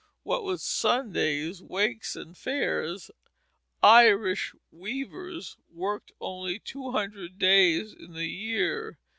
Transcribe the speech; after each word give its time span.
What 0.23 0.43
with 0.43 0.61
Sundays, 0.61 1.61
wakes, 1.61 2.15
and 2.15 2.35
fairs, 2.35 3.11
Irish 3.83 4.55
weavers 4.71 5.57
worked 5.71 6.11
only 6.19 6.57
two 6.57 6.89
hundred 6.89 7.37
days 7.37 7.93
in 7.93 8.13
the 8.13 8.25
year. 8.27 8.97